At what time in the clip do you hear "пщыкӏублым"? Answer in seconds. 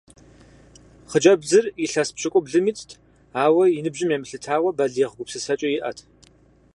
2.15-2.65